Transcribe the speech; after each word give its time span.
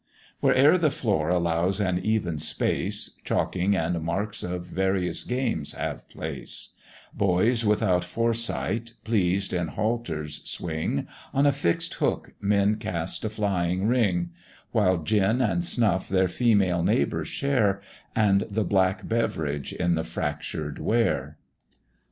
Where'er 0.39 0.79
the 0.79 0.89
floor 0.89 1.29
allows 1.29 1.79
an 1.79 1.99
even 1.99 2.39
space, 2.39 3.17
Chalking 3.23 3.75
and 3.75 4.01
marks 4.01 4.41
of 4.41 4.65
various 4.65 5.23
games 5.23 5.73
have 5.73 6.09
place; 6.09 6.69
Boys, 7.13 7.63
without 7.63 8.03
foresight, 8.03 8.93
pleased 9.03 9.53
in 9.53 9.67
halters 9.67 10.41
swing; 10.49 11.07
On 11.35 11.45
a 11.45 11.51
fix'd 11.51 11.93
hook 11.93 12.33
men 12.41 12.77
cast 12.77 13.23
a 13.23 13.29
flying 13.29 13.85
ring; 13.85 14.31
While 14.71 14.97
gin 15.03 15.39
and 15.39 15.63
snuff 15.63 16.09
their 16.09 16.27
female 16.27 16.81
neighbours 16.81 17.27
share, 17.27 17.79
And 18.15 18.41
the 18.49 18.63
black 18.63 19.07
beverage 19.07 19.71
in 19.71 19.93
the 19.93 20.03
fractured 20.03 20.79
ware. 20.79 21.37